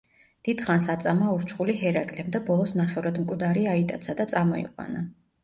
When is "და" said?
2.37-2.41, 4.25-4.29